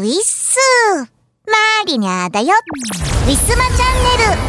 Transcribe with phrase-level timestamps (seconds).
[0.00, 0.56] ウィッス
[0.96, 2.54] マーリニャーだよ。
[3.26, 4.40] ウィスマチャンネル。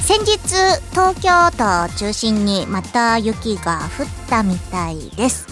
[0.00, 0.38] 先日
[0.92, 5.48] 東京都を中心にまた雪が降ったみたいです。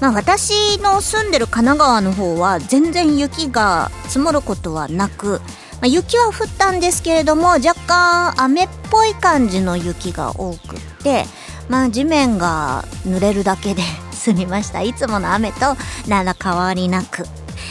[0.00, 5.40] まあ私の住んでる神奈川の方は全然雪が積もることはなく、
[5.80, 11.24] まあ、雪は降ったんですけれども若干雨っぽい感じの雪が多くって
[11.68, 14.82] まあ地面が濡れるだけで 済みました。
[14.82, 15.76] いつもの雨と
[16.06, 17.22] 何ら変わりなく、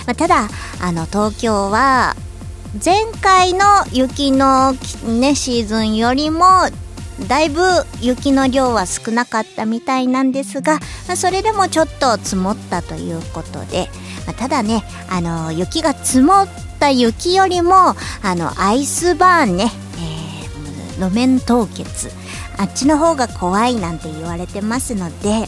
[0.06, 0.50] まあ、ただ
[0.82, 2.16] あの東京は
[2.84, 4.74] 前回の雪の、
[5.06, 6.46] ね、シーズンよりも
[7.28, 7.62] だいぶ
[8.00, 13.90] 雪の量は少なかったみたいなんですが、まあ、それでもちょっと積もったということで、
[14.26, 16.48] まあ、ただねあの雪が積もっ
[16.80, 17.96] た雪よりもあ
[18.36, 19.72] のアイスバーンね、
[20.98, 22.10] えー、路面凍結
[22.58, 25.48] あっちの方が怖いなんて言われてますので、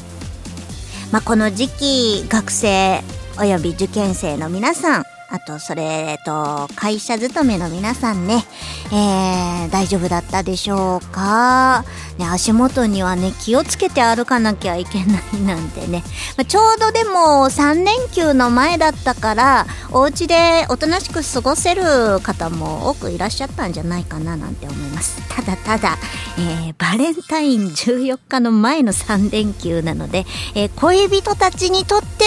[1.11, 3.01] まあ、この時期学生
[3.39, 8.45] および受験生の皆さんあと、それと、会社勤めの皆さんね、
[8.91, 11.83] えー、大丈夫だったでしょうか？
[12.19, 16.03] ね、足元にはね、気をつけて歩かなきゃいけないなんてね。
[16.37, 25.17] まあ、ちょうどでも3連休の前だったから、お家でおとなしく過ごせる方も多くいらっしゃったんじゃないかななんて思います。
[25.29, 25.97] ただただ、
[26.37, 32.25] えー、バレンタイン14日の前の3連休なので、えー、恋人たちにとって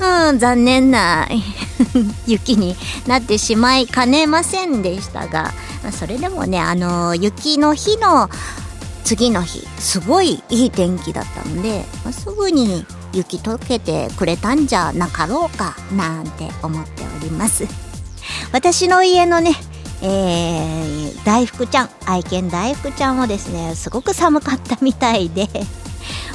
[0.00, 1.26] は、うん、残念な
[2.26, 5.52] 雪になってしまいかねませんでしたが、
[5.82, 8.28] まあ、それでもね、あの、雪の日の
[9.04, 17.66] 次の日、すごいいい天気だったので、まあ、すぐに雪解けてくれたんじゃなかろうか、なんて思っております。
[18.52, 19.52] 私の家のね、
[20.02, 25.48] えー、大福ちゃん、愛犬大福ちゃんもですね、すごく寒かったみたいで、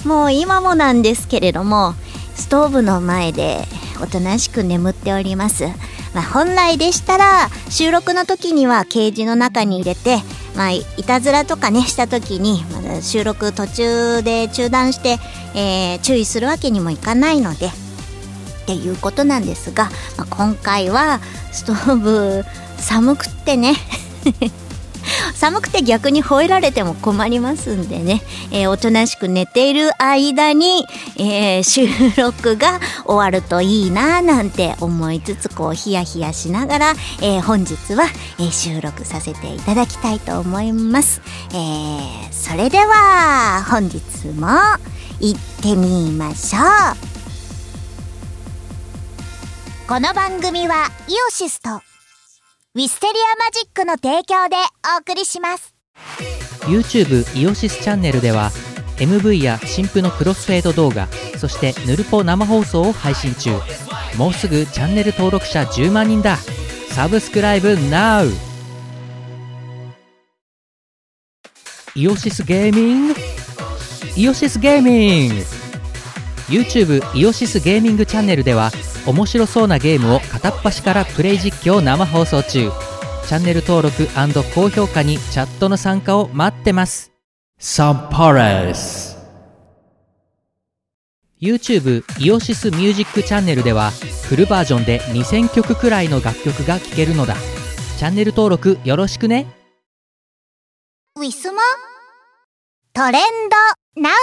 [0.04, 1.94] もう今もなんですけれども、
[2.36, 3.68] ストーブの前で
[4.02, 5.66] おとなしく眠っております。
[6.14, 10.18] まあ、本来でしたら収録の時にはケージの中に入れて、
[10.56, 15.18] まあ、いたずらとかねした時に、まだ収録途中で中断して、
[15.56, 21.20] えー、注意するわけにもいかないのでっていうことなんですが、まあ、今回は
[21.52, 22.44] ストーブ
[22.78, 23.74] 寒くってね
[25.36, 28.22] 寒くて逆に吠えられても困りますんでね、
[28.52, 30.86] えー、おとなしく寝ている間に、
[31.18, 31.88] えー、収
[32.22, 38.06] 録が終わるといいななんて思いつつこうヒヤヒヤしながら、えー、本日は、
[38.40, 41.22] え収録させていただきたいと思います、
[41.54, 44.48] えそれでは本日も
[45.20, 47.14] 行ってみましょう。
[49.88, 51.93] この番組はイオシスと
[52.76, 54.56] ウィステリアマジックの提供で
[54.96, 55.76] お送りします。
[56.62, 58.50] YouTube イオシスチャンネルでは
[58.98, 61.08] MV や新婦のクロスフェード動画
[61.38, 63.52] そしてヌルポ生放送を配信中。
[64.18, 66.38] もうすぐチャンネル登録者10万人だ。
[66.90, 68.32] サブスクライブ NOW!
[71.94, 73.16] イオシスゲーミング？
[74.18, 75.36] イオシスゲーミング
[76.50, 78.72] ！YouTube イオシスゲーミングチャンネルでは
[79.06, 82.72] 面白そうなゲームを片っ端からプレイ実況生放送中。
[83.28, 84.08] チャンネル登録
[84.54, 87.12] 高評価にチャットの参加を待ってます。
[87.58, 89.18] サンパレス
[91.42, 93.92] YouTube イオシスミュージックチャンネルでは
[94.28, 97.36] フルバージョンで2000曲くらいの楽曲が聴けるのだ。
[97.98, 99.48] チャンネル登録よろしくね。
[101.16, 101.62] ウィスマ
[102.94, 103.22] トレン
[103.96, 104.14] ドナウ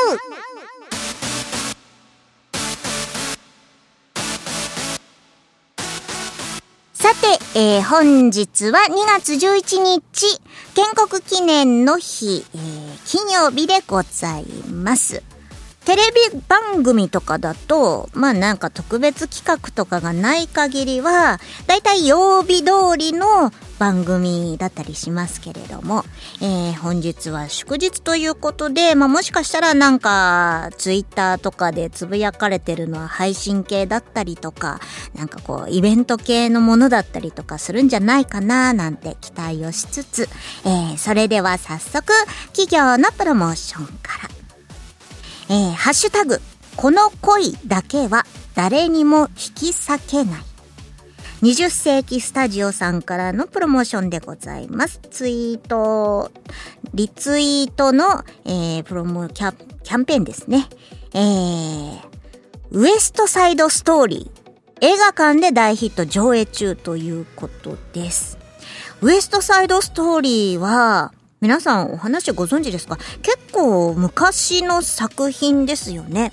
[7.01, 10.39] さて、えー、本日は2月11日、
[10.75, 15.23] 建国記念の日、えー、金曜日でございます。
[15.85, 16.03] テレ
[16.33, 26.05] ビ番組とかだと、まあなんか特別企画とかがない限りは、だいたい曜日通りの番組だったりしますけれども、
[26.43, 34.81] えー、本日は祝日ということで、まあもしかしたらなんか、ツイッターとかでつぶやかれてるのは配信系だったりとか、
[35.15, 40.29] なんかこう、イベント系のものだったりとかするんじゃないかななんて期待をしつつ、
[40.67, 42.13] えー、それでは早速、
[42.53, 44.20] 企業のプロモーションから。
[45.51, 46.41] えー、ハッシュタグ、
[46.77, 48.25] この恋だけは
[48.55, 50.43] 誰にも引き裂けない。
[51.43, 55.01] 20世紀スタジオさんからのプロモーションでございます。
[55.11, 56.31] ツイート、
[56.95, 59.53] リツイートの、えー、プロモキャ
[59.83, 60.69] キャンペーンですね。
[61.15, 61.99] えー、
[62.71, 64.41] ウエストサイドストーリー。
[64.83, 68.39] 映画館で大ヒット上映中ということです。
[69.01, 72.99] ウエストサイドストーリーは、皆さんお話ご存知ですか？
[73.23, 76.33] 結構昔の作品ですよね。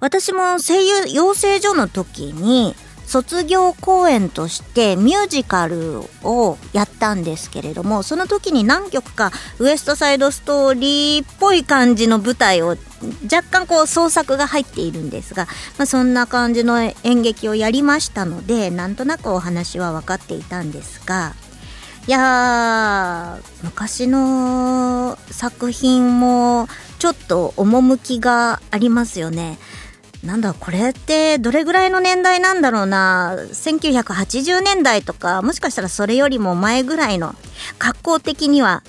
[0.00, 2.74] 私も声優養成所の時に
[3.06, 12.76] 卒業公演としてミュージカルをやったんですけれどもその時に何曲かウエストサイドストーリーっぽい感じの舞台を
[13.24, 15.46] 若干こう創作が入っているんですが、
[15.76, 21.34] まあ、そんな感じの演劇をやりましたのでなんとなくお話は分かっていたんですが
[22.10, 26.66] いやー昔の作品も
[26.98, 29.60] ちょっと趣がありますよね。
[30.24, 33.36] なんだこれってどれぐらいの年代なんだろうな。
[33.52, 37.36] 1980年代とかもしかしたらそれよりも前ぐらいの
[37.78, 38.82] 格好的には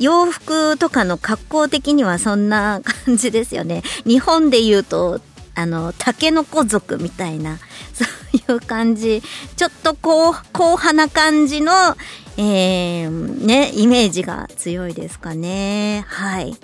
[0.00, 3.84] 洋服とかの格好的にはそんな感じですよね。
[4.04, 5.20] 日本で言うと
[5.54, 7.58] あのタケノコ族みたいな
[7.94, 8.04] そ
[8.48, 9.22] ういう感じ。
[9.54, 11.96] ちょっとこう硬派な感じの
[12.36, 16.54] えー、ねイメージが強いですかねはい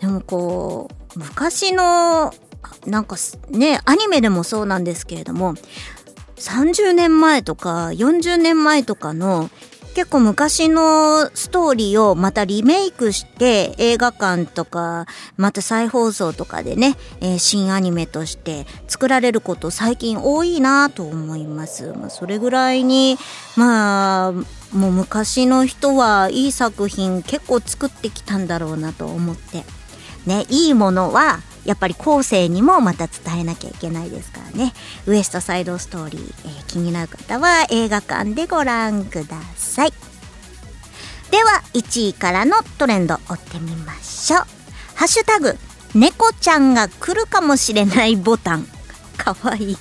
[0.00, 2.32] でもこう昔の
[2.86, 3.16] なんか
[3.50, 5.54] ね、アニメでもそうなんですけれども、
[6.36, 9.50] 30年前とか40年前とかの
[9.94, 15.06] 結構昔のストーリーをまたリメイクして映画館とか
[15.36, 21.92] また再放送とかでね、えー、新アニメとして作られること最近多いなと思います。
[21.92, 23.18] まあ、それぐらいに
[23.56, 24.32] まあ
[24.72, 29.64] もう昔の人はいい作品結構作ってきたんだろうなと思って。
[30.26, 34.72] ねいいものはやっぱり後世にもまた伝えなきゃいけないですからね。
[35.06, 39.92] ウエストサイドストーリー、えー、気になる方は映画館でご覧ください。
[41.30, 44.40] では1位からのトレンド追ってみましょう。
[44.94, 45.56] ハッシュタグ
[45.94, 48.66] 猫ちゃんが来るかもしれないボタン。
[49.16, 49.78] かわいい。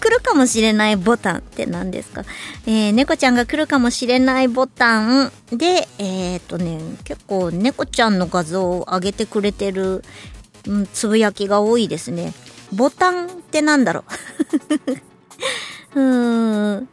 [0.00, 2.24] 来るかもしれないボタンって何ですか？
[2.66, 10.02] えー、猫ちゃんが来るかもしれないボタンで、えっ、とね、結構猫ちゃんの画像を上げてくれてる、
[10.66, 12.32] うん、つぶやきが多いですね。
[12.72, 14.04] ボタンってなんだろ
[15.94, 16.00] う？
[16.00, 16.88] うーん。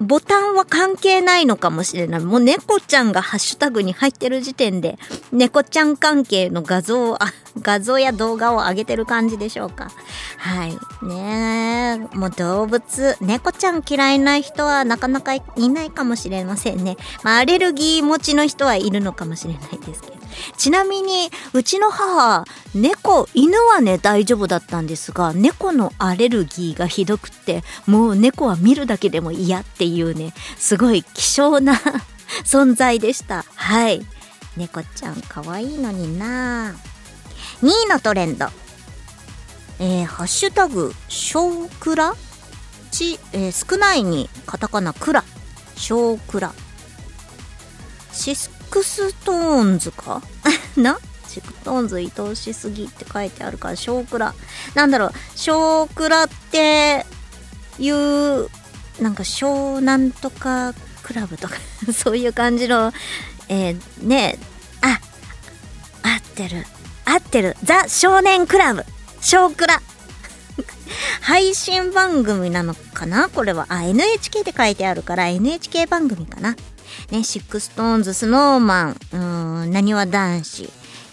[0.00, 2.20] ボタンは関係ないのかもしれない。
[2.20, 4.98] もう猫ちゃんがハッシュタグに入ってる時点で、
[5.32, 7.32] 猫ちゃん関係の画像を、あ、
[7.62, 9.90] 画像や動画を上げてる感じでしょうか。
[10.38, 10.72] はい。
[11.04, 16.96] ねえ、もう動物、猫ちゃん嫌いな人はなかなかいないかもしれませんね。
[17.22, 20.25] まあ、アレルギー持ちの人はいるのかもしれないですけど。
[20.56, 22.44] ちなみにうちの母
[22.74, 31.80] 猫犬はね大丈夫だったんですが猫のアレルギーがひどくってもう猫は見るだけでも嫌っていうねすごい希少な
[32.44, 33.44] 存在でした。
[33.54, 34.04] はい。
[34.56, 36.74] 猫ちゃん可愛いのにな。
[37.62, 38.46] 2位のトレンド。
[39.78, 42.14] えー、ハッシュタグ小倉
[42.90, 45.24] ち、えー、少ないにカタカナクラ。
[45.76, 50.22] 少クラSixTONESか？
[50.76, 50.98] な？
[51.28, 54.34] SixTONES 愛おしすぎって書いてあるから、少クラ。
[54.74, 57.04] なんだろう、少クラって
[57.78, 58.48] いう、
[59.00, 60.72] なんか少なんとか
[61.02, 61.56] クラブとか
[61.92, 62.92] そういう感じの、
[63.48, 64.38] えー、ね
[64.80, 64.98] あ、
[66.02, 66.64] 合ってる。
[67.04, 67.56] 合ってる。
[67.62, 68.84] ザ少年クラブ。
[69.20, 69.82] 少クラ。
[71.20, 73.28] 配信番組なのかな？
[73.28, 73.66] これは。
[73.68, 76.56] あ、NHK って書いてあるから NHK 番組かな。
[77.10, 80.70] ね、 SixTONES、Snow Man、うん、なにわ男子、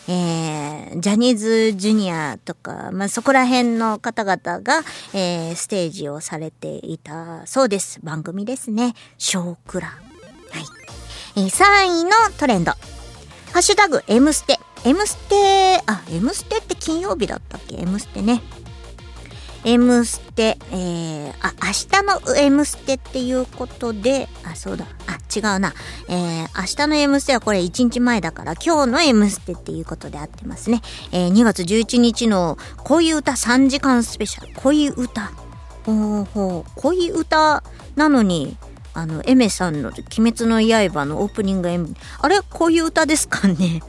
[0.07, 4.81] えー、ジャニーズジュニアとか、まあ、そこら辺の方々が、
[5.13, 7.99] えー、ステージをされていたそうです。
[8.03, 8.93] 番組ですね。
[9.17, 9.87] 少クラ。
[9.87, 9.99] はい。
[11.37, 12.71] えー、3位のトレンド。
[12.71, 14.59] ハッシュタグ、M ステ。
[14.85, 18.41] M ステ、あ、M ステって金曜日だったっけ ?M ステね。
[19.65, 25.73] M ステ、えー、あ、明日の M ステっていうことで、あ、そうだ、あ、違うな。
[26.09, 30.81] えー、明日の M ステはこれ1日前だから、今日の M ステっていうことで合ってますね。
[31.11, 34.53] えー、2月11日の恋歌3時間スペシャル。
[34.55, 35.31] 恋歌。
[35.85, 36.71] ほうほう。
[36.75, 37.63] 恋歌
[37.95, 38.57] なのに、
[38.93, 43.81] あの、エメさんの鬼滅の刃のオープニング M、あれ恋歌ですかね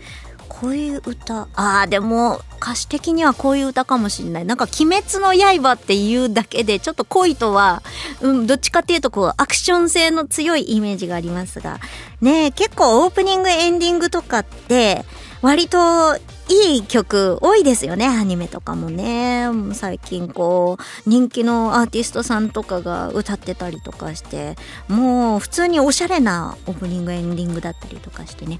[0.65, 1.47] こういう歌。
[1.57, 4.47] ああでも歌詞的にはこういう歌かもしれない。
[4.47, 7.83] なんか「鬼滅の刃」っていうだけでちょっと恋とは、
[8.23, 11.81] うん、どっちかっていうとこうアクション性の強いイメージがありますが。
[12.23, 15.05] ね結構オープニングエンディングとかって
[15.43, 16.17] 割と
[16.49, 18.07] いい曲多いですよね。
[18.07, 19.47] アニメとかもね。
[19.75, 24.57] 最近こう人気のアーティストさんとかが歌ってたりとかして。
[24.89, 28.59] もう普通におしゃれなオープニングエンディングだったりとかしてね。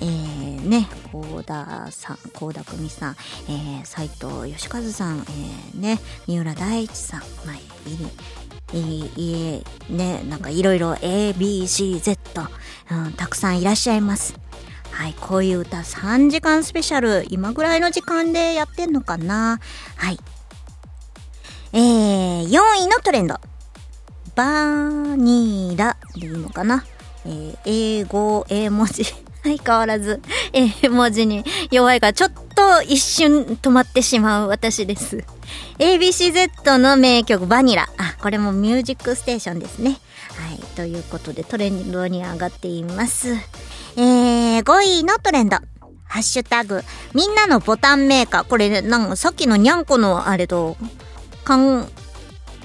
[0.00, 3.16] えー、ね、高田さん、高田久美さん、
[3.48, 7.56] えー、斉藤義和さん、えー、ね、三浦大知さん、まあ、
[8.76, 12.18] いい、いい、ね、なんかいろいろ A, B, C, Z、
[12.90, 14.38] うん、たくさんいらっしゃいます。
[14.90, 19.60] はい、こういう歌3時間スペシャル、今ぐらいの時間でやってんのかな
[19.96, 20.18] はい。
[21.72, 23.38] えー、4位のトレンド。
[24.34, 26.84] バーニーラでいいのかな
[27.24, 29.04] えー、英語、英文字。
[29.46, 30.20] 相変わらず、
[30.52, 35.24] 英文字に弱いから、ちょっと一瞬止まってしまう私です。
[35.78, 37.88] ABCZ の名曲バニラ。
[37.96, 39.90] あ、これもミュージックステーションですね。
[39.90, 40.58] はい。
[40.74, 43.34] ということでトレンドに上がっています。
[43.96, 45.58] えー、5位のトレンド。
[46.08, 46.82] ハッシュタグ、
[47.14, 48.44] みんなのボタンメーカー。
[48.44, 50.76] これ、ね、なんかさっきのにゃんこのあれと、
[51.44, 51.88] 関、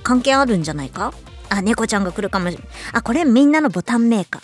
[0.03, 1.13] 関係あるんじゃないか？
[1.49, 2.67] あ、猫ちゃんが来るかもしれない。
[2.93, 4.41] あ、これみんなのボタンメーカー。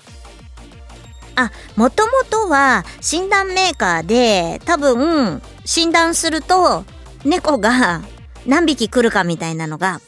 [1.38, 6.84] あ、もともとは診断メーカーで、多分、診断すると、
[7.24, 8.01] 猫が
[8.48, 10.01] 何匹来るかみたいなのが、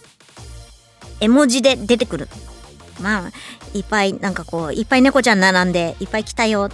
[1.21, 2.27] 絵文字で出てくる。
[2.99, 3.31] まあ、
[3.73, 6.69] いっぱい、なんかこう、いっぱい猫ちゃん並んで、いっぱい来たよっ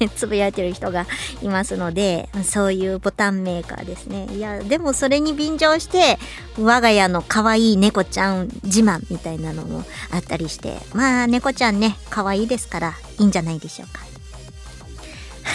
[0.00, 1.06] て つぶやいてる人が
[1.42, 4.26] いますので、そういうボタンメーカーですね。
[4.32, 6.18] いや、でもそれに便乗して、
[6.58, 14.00] 我が家の可愛い猫ちゃん自慢みたいなのもあったりして、まあ、猫ちゃんね、可愛いですから、いいんじゃないでしょうか。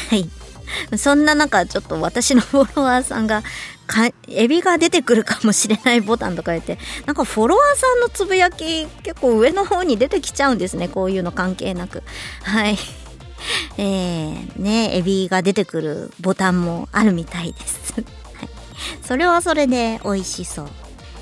[0.09, 0.29] はい。
[0.97, 3.43] そんな中、ちょっと私のフォロワーさんが、
[3.87, 10.87] か、エビが出てくるかもしれないボタンとか言って、なんかフォロワーさんのつぶやき結構上の方に出てきちゃうんですね。
[10.87, 12.03] こういうの関係なく。
[12.43, 12.77] はい。
[13.77, 17.93] えー、ね、エビが出てくるボタンもあるみたいです。
[17.93, 18.05] はい。
[19.03, 20.69] それはそれで美味しそう。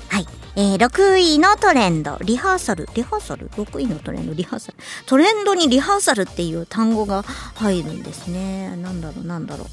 [0.08, 0.26] はい。
[0.56, 2.88] えー、6位のトレンド、リハーサル。
[2.94, 4.78] リハーサル ?6 位のトレンド、リハーサル。
[5.06, 7.22] トレンドにリハーサルっていう単語が
[7.56, 8.76] 入るんですね。
[8.76, 9.66] なんだろう、なんだろ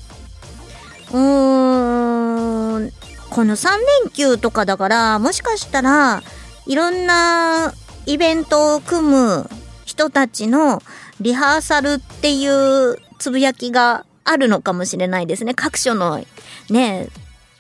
[1.14, 1.18] う？
[1.18, 2.92] うーん、
[3.30, 3.70] この3
[4.04, 6.24] 連休とかだから、もしかしたら、
[6.66, 7.74] いろんな
[8.08, 9.50] イベントを組む
[9.86, 10.82] 人たちの
[11.20, 15.54] リハーサルっていうつぶやきがあるのかもしれないですね。
[15.54, 16.24] 各所の
[16.70, 17.10] ね、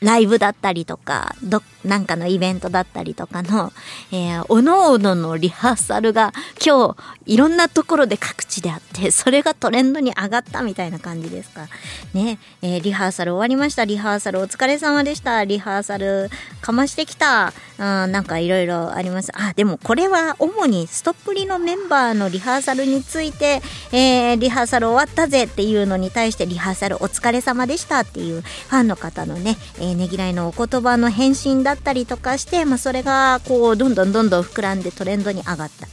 [0.01, 3.71] ライブだったりとか、どっ、なんかのイベントだったりとかの、
[4.11, 6.33] えー、おのおののリハーサルが
[6.63, 11.67] 今日いろんなところで各地であって、それがトレンドに上がったみたいな感じですか。
[12.13, 13.85] ね、えー、リハーサル終わりました。
[13.85, 15.43] リハーサルお疲れ様でした。
[15.45, 16.29] リハーサル
[16.61, 17.53] かましてきた。
[17.77, 19.31] うん、なんかいろいろあります。
[19.33, 23.61] あ、でもこれは主にストップリのメンバーのリハーサルについて、
[23.91, 35.87] えー、リハーサル終わったぜっていうのに対してリハーサルお疲れ様でしたっていうファンの方のね、えー、ねぎらいのお言葉の返信だったりとかして、まあ、それがこうどんどんどんどん膨らんでトレンドに上がった。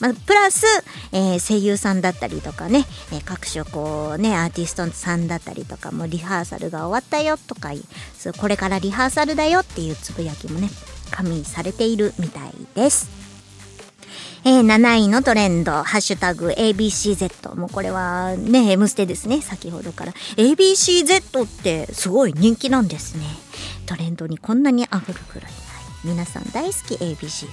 [0.00, 0.64] まあ、プラス、
[1.12, 7.70] えー、声優さんだったりとかね、えー、各種こうね、アーティストさんだったりとかもリハーサルが終わったよとか
[8.18, 10.70] そうこれからリハーサルだよっていうつぶやきもね、
[11.10, 13.20] 加味されているみたいです。
[14.42, 17.54] えー、7位のトレンド、ハッシュタグ ABCZ。
[17.56, 20.12] もうこれはね、M ステですね、先ほどから。
[20.36, 23.24] ABCZ ってすごい人気なんですね。
[23.86, 25.50] トレンドにこんなに上がるくらい。
[26.04, 27.46] 皆さん大好き ABCZ。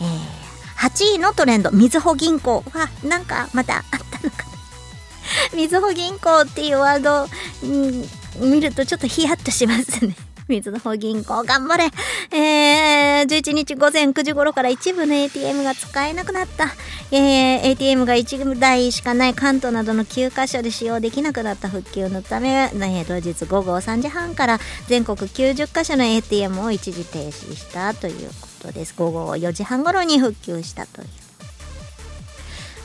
[0.00, 4.54] えー、8位のトレンド、みずほ銀行は、なんかまたあったのかな。
[5.56, 7.26] みずほ銀行っていうワード、
[7.66, 10.16] ん、見るとちょっとヒヤッとしますね。
[10.48, 11.90] 水の方銀行頑張れ
[12.30, 16.66] えー、11日午前9時頃から一部の ATM が使えなくなった。
[17.10, 28.94] えー、ATM が1台しかない関東などの9カ所で使用できなくなった復旧のため、えー、当日午後3時半から全国90カ所の ATM を一時停止したということです。
[28.96, 31.08] 午後4時半頃に復旧したという。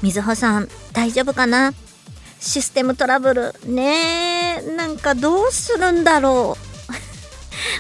[0.02, 1.74] 水穂さん、大丈夫かな？
[2.40, 3.54] システムトラブル。
[3.66, 6.69] ねえ、なんかどうするんだろう。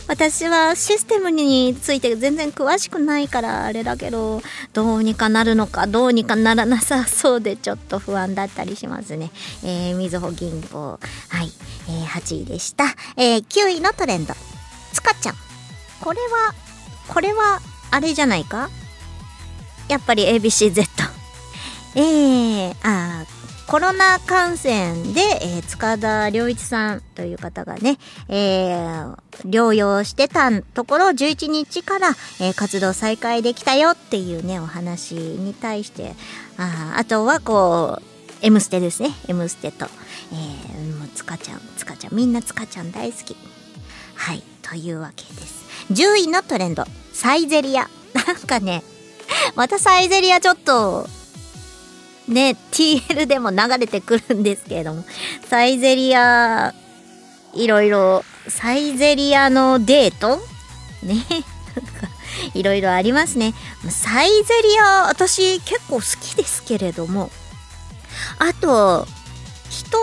[0.09, 4.41] 私はシステムについて全然詳しくないからあれだけど、
[4.73, 9.29] どうにかなるのかどうにかならなさそうでちょっと不安だったりしますね。
[9.63, 10.99] えー、みずほ銀行。
[11.29, 11.51] はい。
[11.87, 12.85] えー、8位でした。
[13.17, 14.33] えー、9位のトレンド。
[14.91, 15.35] つかちゃん。
[16.01, 16.55] これは、
[17.07, 17.61] これは、
[17.91, 18.71] あれじゃないか？
[19.89, 20.85] やっぱり ABCZ。
[21.95, 23.38] えー、あー、
[23.69, 32.07] コロナ感染で、えー、塚田良一さんという方がね、えー、療養してたところ、11日から、
[32.41, 36.15] えー、活動再開できたよっていうね、お話に対して、
[36.57, 38.03] ああとはこう、
[38.41, 39.11] M ステですね。
[39.27, 43.37] M ステと、えー、もう塚ちゃん、塚ちゃん、みんな塚ちゃん大好き。
[44.15, 45.63] はい、というわけです。
[45.91, 47.87] 10位のトレンド、サイゼリア。
[48.15, 48.81] なんかね、
[49.55, 51.07] またサイゼリアちょっと、
[52.29, 55.03] ね、TL でも流れてくるんですけれども、
[55.49, 56.73] サイゼリア、
[57.53, 60.39] いろいろ、サイゼリアのデート？
[61.03, 61.25] ね、
[62.53, 63.53] いろいろありますね。
[63.89, 67.31] サイゼリア、私結構好きですけれども、
[68.37, 69.07] あと、
[69.69, 69.97] 人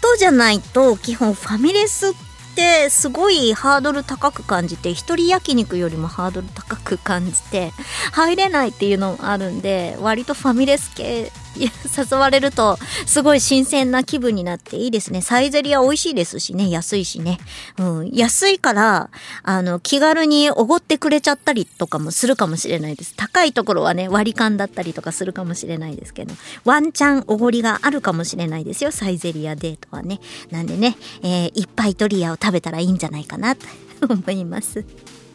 [0.00, 2.12] とじゃないと基本ファミレスっ
[2.54, 7.72] てすごいハードル高く感じて一人焼肉よりもハードル高く感じて
[8.12, 15.22] 入れないっていうのもあるんで割とファミレス系誘われるとすごい新鮮な気分になっていいですね。
[15.22, 17.38] サイゼリア美味しいですしね、安いしね。
[17.78, 19.10] うん、安いから、
[19.42, 23.14] あの、気軽におごってくれちゃったりとかもするかもしれないです。
[23.16, 30.20] 高いところはね、割り勘だったりとかするかもしれないですけど、ワンチャンおごりがあるかもしれないですよ、サイゼリアデートはね。
[30.50, 33.66] なんでね、えー、いっぱいドリアを食べたらいいんじゃないかなと
[34.08, 34.84] 思います。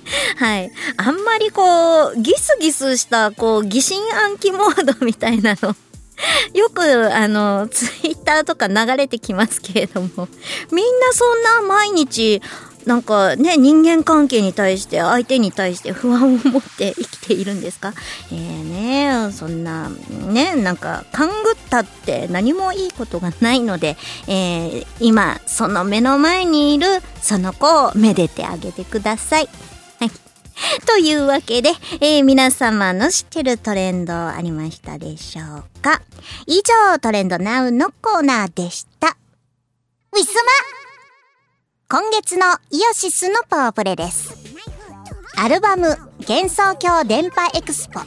[0.37, 0.71] はい。
[0.97, 5.75] あんまりこう、ギスギスした、こう、疑心暗鬼モードみたいなの
[6.53, 10.27] よくあのツイッターとか流れてきますけれども
[10.71, 12.41] みんなそんな毎日
[12.85, 17.93] なんかね人間関係に対して相手に対して不安を持って生きているんですか？
[18.31, 23.97] えーねそんなねなんか勘ぐったって何もいいことがないので、
[24.27, 26.87] えー、今その目の前にいる
[27.21, 29.49] その子をめでてあげてください。
[30.85, 31.69] というわけで、
[32.01, 36.01] えー、皆様の知ってるトレンドありましたでしょうか？
[36.45, 39.17] 以上、トレンドナウのコーナーでした。
[40.13, 40.33] ウィス
[41.89, 44.33] マ今月のイオシスのパワープレです。
[45.35, 45.95] アルバム
[46.27, 47.99] 幻想郷電波エクスポ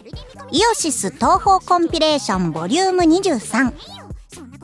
[0.51, 3.73] イオシス東方コンピレーションボリューム23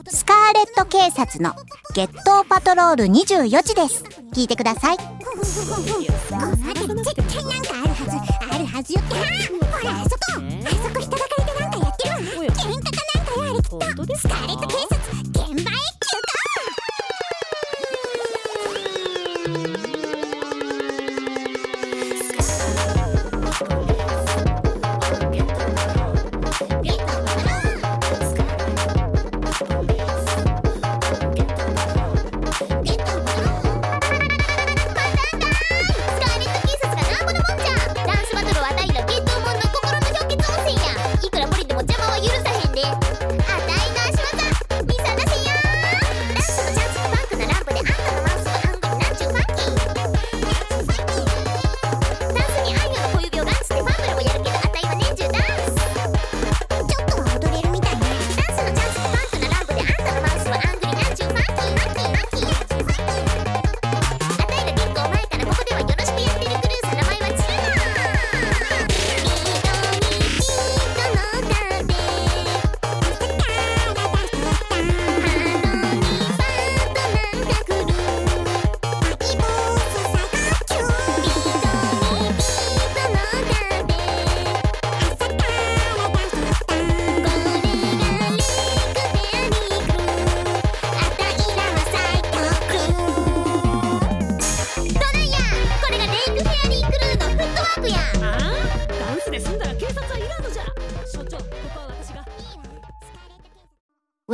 [0.09, 1.53] スカーレット警察の
[1.95, 4.03] ゲットパトロール24時です。
[4.33, 5.16] 聞いてください。
[5.37, 8.11] この辺り絶対なんかあるはず。
[8.49, 9.01] あるはずよ。
[9.01, 9.13] ほ
[9.85, 10.17] ら、あそこ。
[10.65, 11.16] あそこ人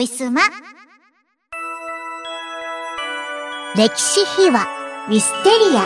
[0.04, 0.42] ィスマ
[3.76, 4.68] 歴史秘話
[5.08, 5.86] ウィステリア。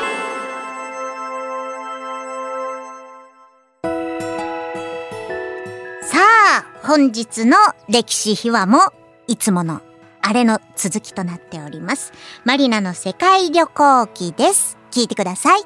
[6.03, 7.57] さあ本日の
[7.89, 8.79] 歴史秘話も
[9.27, 9.81] いつもの
[10.21, 12.11] あれの続きとなっております。
[12.43, 14.77] マリナの世界旅行記です。
[14.91, 15.61] 聞いてください。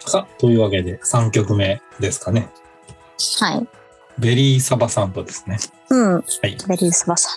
[0.00, 2.50] さあというわけで3曲目ですかね。
[3.38, 3.79] はい
[4.20, 5.58] ベリーサバサンドですね。
[5.88, 6.14] うん。
[6.14, 6.56] はい。
[6.68, 7.32] ベリーサバサン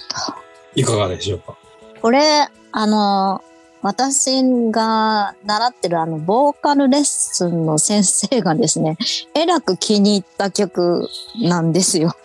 [0.76, 0.82] ド。
[0.82, 1.56] いかがでしょうか？
[2.02, 3.42] これ、あの、
[3.82, 8.98] 私が習ってるあの、ボーカルレッスンの先生がですね、
[9.34, 11.10] えらく気に入った曲
[11.42, 12.16] なんですよ。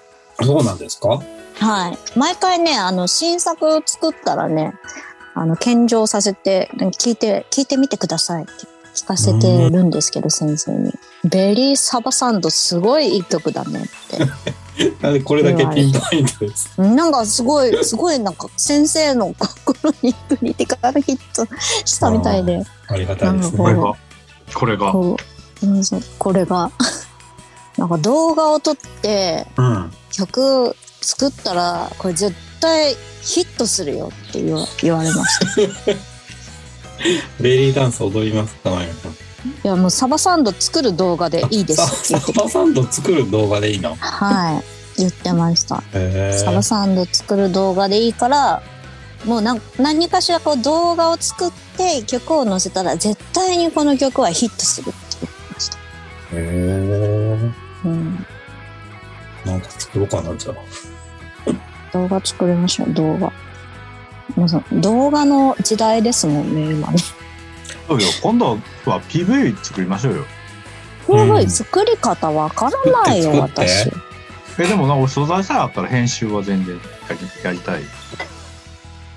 [0.42, 1.20] そうなんですか？
[1.60, 1.98] はい。
[2.18, 4.74] 毎回ね、あの、新作作ったらね、
[5.34, 8.52] あの、献上させて、聞いて、聞いてみてくださいって
[8.98, 10.92] 聞かせてるんですけど、先生に。
[11.24, 14.90] ベリーサバサンドすごいいい曲だねって。
[15.02, 16.80] なんでこれだけピンポイントです？
[16.80, 21.46] なんかすごい、すごいなんか先生の心に触れてからヒット
[21.84, 22.64] したみたいで。
[22.88, 23.58] ありがたいですね。
[23.58, 23.94] これが。
[24.54, 24.92] これが。
[24.92, 25.16] こ
[26.18, 26.70] これが。
[27.78, 29.46] なんか動画を撮って、
[30.10, 35.38] 曲作ったら、これ絶対ヒットするよって言わ言われまし
[35.84, 35.92] た。
[37.40, 39.12] ベリーダンス踊りますか、まゆさん。
[39.12, 39.14] い
[39.62, 43.94] やもうサバサンド作る動画でいいですサバサンド作る動画でいいの？
[43.94, 44.62] はい。
[44.98, 45.82] 言ってました。
[46.32, 48.62] サバサンド作る動画でいいから
[49.24, 55.76] もう何何かしらこう動画を作って曲を載せたら絶対にこの曲はヒットするって言ってました。
[55.76, 55.80] へ
[56.34, 57.52] え
[57.84, 58.26] うん。
[59.44, 60.56] なんか作ろうかなじゃあ。
[61.92, 63.32] 動画作りましょう動画
[64.36, 66.98] もうその動画の時代ですもんね、今ね。
[67.88, 68.08] そうよ。
[68.22, 70.24] 今度は PV 作りましょうよ。
[71.06, 73.90] すごい作り方わからないよ、作って私。
[74.58, 76.82] え、でもな、俺素材さえあったら編集は全然や
[77.14, 77.82] りやりたい。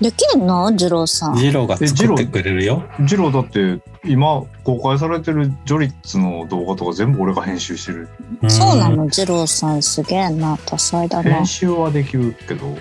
[0.00, 0.70] できんの？
[0.70, 1.36] 二郎さん。
[1.36, 2.82] ジローが作ってくれるよ。
[3.02, 8.08] ジローだって今公開されてるジョリッツの動画とか全部俺が編集してる。
[8.48, 11.46] そうなの、二郎さんすげえな、多彩だな編。
[11.46, 12.76] 集はできるけど、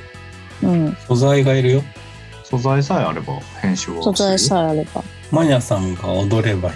[0.64, 1.84] うん、素材がいるよ。
[2.52, 5.02] 素材さえあれば編集は素材さえあれば。
[5.32, 6.76] マニアさんが踊ればいい。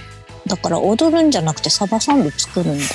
[0.50, 2.90] だから踊るんじゃなくてサバサンド作るんだよ。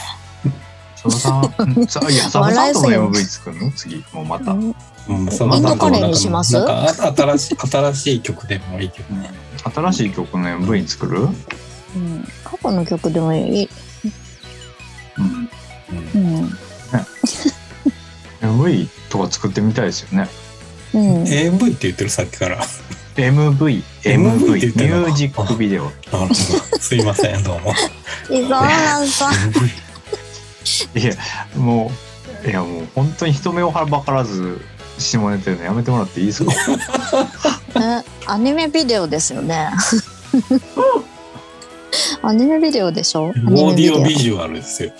[0.96, 3.70] サバさん、さいや、 サバさんとの MV 作るの？
[3.72, 4.52] 次、もうまた。
[4.52, 4.74] うん
[5.08, 6.54] うん、そインドカレーにします？
[6.54, 9.30] なんかあ新しい 新しい曲でもいいけどね。
[9.74, 11.28] 新しい曲の MV 作る？
[11.96, 13.68] うん、過去の曲でもいい。
[15.18, 15.50] うん。
[16.14, 16.58] うん。
[18.40, 20.28] MV とか作ってみたいですよね。
[20.94, 21.28] うん。
[21.28, 22.58] AV って言ってるさっきから。
[23.16, 25.84] MV、MV って言っミュージックビデオ。
[25.84, 26.34] なるほど。
[26.34, 27.74] すいません、どうも。
[28.30, 29.34] 伊沢さん。
[30.98, 31.12] いや、
[31.56, 31.90] も
[32.44, 34.60] う、いやもう本当に人目をはばからず
[34.98, 36.52] 下ネタのやめてもらっていいですか？
[37.76, 39.68] え、アニメビデオですよね。
[42.22, 43.24] アニメビデオでしょ？
[43.26, 44.92] オーディオビジュアルですよ。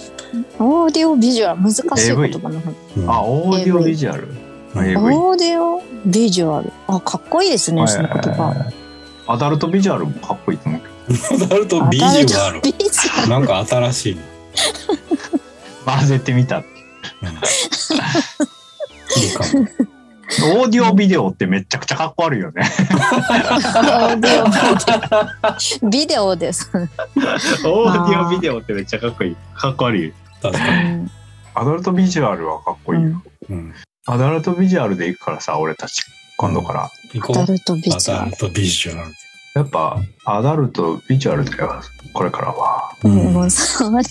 [0.59, 2.61] オーディオビジュアル難しい言葉の
[2.97, 4.29] うんあ、オーディオビジュアル。
[4.75, 8.71] オーディオビジュアルあかっこいいですねその言葉
[9.27, 10.91] アダルトビジュアルもかっこいいと思うけど。
[11.85, 11.91] アル。
[11.91, 14.19] ビジュアルなんか新しい。
[15.85, 16.59] 混ぜてみた。
[16.59, 16.65] うん
[19.17, 19.67] いいかも。
[20.61, 22.63] オーディオビデオってめっちゃくちゃかっこ悪いよね。
[22.63, 26.87] オーディオビデオです、オー
[28.09, 29.37] ディオビデオってめっちゃかっこいい。
[29.55, 30.13] かっこ悪い。
[30.41, 30.91] 確かに。
[30.91, 31.11] うん
[31.53, 33.23] アダルトビジュアルはかっこいいよ。
[33.51, 33.75] うん。
[34.13, 36.03] アダルトビジュアルでいくからさ、俺たち。
[36.37, 36.91] 今度から。
[37.15, 37.37] 行こう。
[37.43, 39.13] アダルトビジアュアルダルトビジュアル。
[39.55, 41.81] やっぱ、アダルトビジュアルだよ。
[42.13, 42.97] これからは。
[43.05, 44.05] うん、うんもうさあれ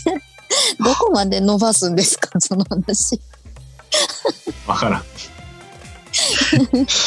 [0.84, 2.30] どこまで伸ばすんですか？
[2.40, 3.20] その話
[4.68, 5.04] わからん。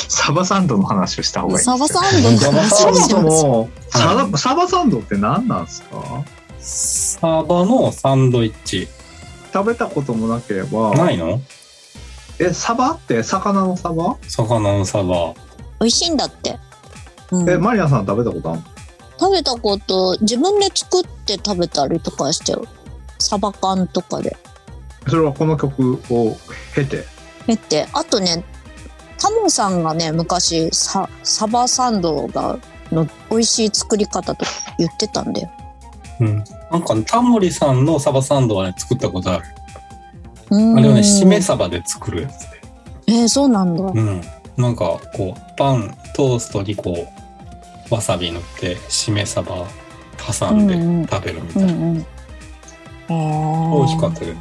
[0.08, 1.64] サバサンドの話をした方がいい。
[1.64, 2.68] サバサンドの話
[4.40, 6.24] サバサンドって何なんですか？
[6.60, 8.88] サバのサンドイッチ。
[9.52, 10.94] 食べたこともなければ。
[10.94, 11.40] ないの？
[12.44, 12.90] え、サバ？
[12.90, 14.16] って魚のサバ？
[14.26, 15.32] 魚のサバ。
[15.78, 16.58] 美味しいんだって、
[17.30, 17.48] うん。
[17.48, 18.62] え、マリアさん食べたことある
[19.20, 22.66] 食べたこと自分で作って食べたりとかしてよ
[23.20, 24.36] サバ缶とかで。
[25.08, 26.36] それはこの曲を
[26.74, 27.04] 経て？
[27.46, 27.86] えって。
[27.92, 28.44] あとね
[29.18, 32.58] タモさんがね昔ササバサンドが
[32.90, 35.50] の美味しい作り方とか言ってたんだよ。
[36.20, 36.44] うん。
[36.70, 39.44] なんか、タモリさんのサバサンドはね、作ったことある。
[40.52, 42.60] あれはね、しめサバで作るやつで。
[43.08, 44.20] えー、そうなんだうん。
[44.56, 47.06] なんか、こう、パン、トーストにこ
[47.90, 49.66] う、わさび塗って、しめサバ
[50.18, 51.72] 挟んで食べるみたいな。
[51.72, 52.06] うん
[53.08, 54.32] う美味しかったけど。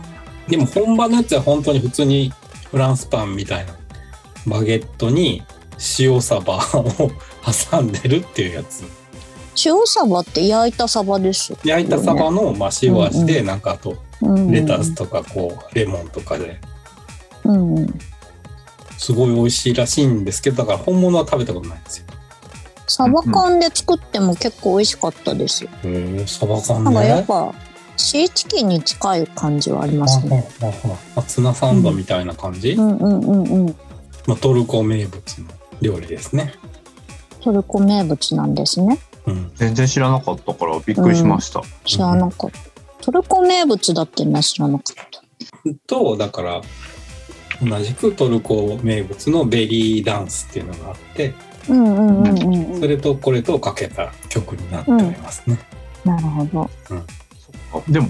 [0.47, 2.32] でも本場のやつは本当に普通に
[2.69, 3.74] フランスパンみたいな
[4.47, 5.43] バゲットに
[6.00, 6.60] 塩サバを
[7.71, 8.84] 挟んでるっていうやつ。
[9.65, 14.00] 塩サバって焼いたサバですよ、焼いたサバの、まあ、塩味で、うなんかあとうんうん、
[14.51, 16.60] レタスとかこうレモンとかで。
[17.43, 17.99] うんうん。
[18.97, 22.05] すごい美味しいらしいんですけどだから本物は食べたことないんですよ。
[22.88, 25.69] サバ缶で作っても結構美味しかったですよ。
[25.84, 27.25] へえサバ缶なんかやっね。
[27.27, 27.53] ぱ
[27.97, 30.47] シーチキンに近い感じはありまあすね。
[30.62, 30.65] あ
[31.15, 32.97] ああツナサンドみたいな感じ、うん。
[32.97, 33.75] うんうんうん
[34.27, 35.47] まあ、トルコ名物の
[35.81, 36.53] 料理ですね。
[37.41, 38.99] トルコ名物なんですね。
[39.25, 41.62] うん、全然知らなかったからびっくりしました。
[41.86, 42.70] 知らなかった。
[43.02, 45.22] トルコ名物だってね、知らなかった。
[45.88, 46.62] とだから
[47.62, 51.34] 同じくトルコ名物のベリーダンスっていうのがあって
[51.70, 52.80] うんうんうんうんうん。
[52.80, 55.60] それとこれとかけた曲になっておりますね。
[56.04, 56.70] なるほど。
[57.74, 58.10] あでも、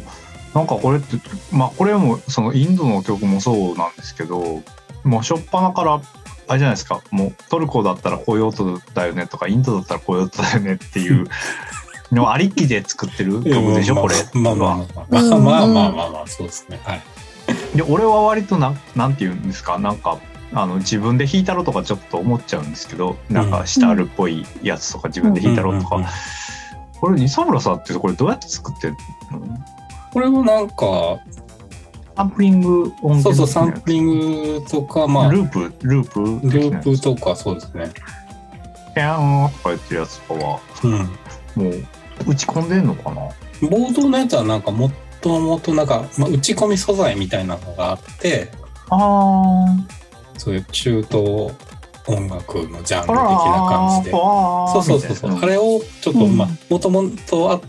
[0.54, 1.18] なんかこれって、
[1.52, 4.62] まあこれもそのインドの曲もそうなんですけど、
[5.04, 6.02] もう初っ端から、
[6.48, 11.28] あれじゃないですか、もうトルコだったらこういう音だよねとか、インドだったらこういう音だよねっていう
[12.12, 14.15] のありきで作ってる曲でしょ、これ。
[14.34, 16.80] まあまあまあまあうんまあまあまあまあまあそうですね。
[16.84, 17.02] はい。
[17.76, 19.80] で俺は割となんなんて言うんですか？
[19.80, 20.19] なんか
[20.54, 26.06] あの自分で弾いたろとかちょっと思っちゃうんですけどなんかシタールっぽいやつとか自分で弾いたろとか、
[27.00, 28.95] これ二沢村さんってこれどうやって作ってる
[29.32, 29.58] の？
[30.12, 30.76] これもなんか
[32.17, 35.60] サンプリング音源そうそうサンプリングとかまあルループ？
[35.88, 37.89] ループープとかそうですね。
[38.93, 40.91] ピャーンとか言ってるやつとかはうん。
[41.54, 41.86] もう
[42.26, 43.22] 打ち込んでんのかな？
[43.62, 48.52] 冒頭のやつはなんかもともとなんか、まあ、打ち込み素材みたいなのがあって
[48.90, 49.66] あ
[50.38, 51.54] そういう中東
[52.08, 54.12] 音楽のジャンル的な感じで。
[54.12, 55.40] そうそうそうそう。
[55.40, 57.62] あれをちょっと、うんまあ、もともとあっ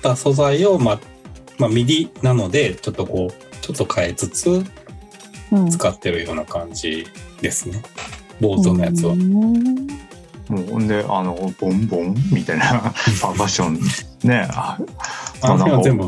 [0.00, 1.00] た素材を、まあ、
[1.58, 4.64] まあ、 MIDIなので、ちょっとこう、ちょっと変えつつ
[5.50, 7.06] うん使ってるような感じ
[7.40, 7.82] ですね。
[8.40, 9.14] 坊主のやつは。
[9.14, 9.88] うん
[10.52, 12.14] もうほんであのボンボン？
[12.30, 12.66] みたいな。
[13.20, 13.80] パーカッション。
[14.28, 14.46] ね。
[14.52, 14.78] あ
[15.40, 16.04] あの辺は全部、